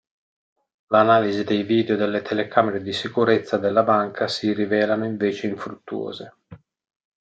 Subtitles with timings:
[0.87, 6.33] L'analisi dei video delle telecamere di sicurezza della banca si rivelano invece infruttuose.